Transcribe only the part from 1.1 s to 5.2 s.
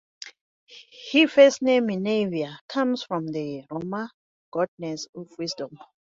Her first name, Minerva, comes from the Roman goddess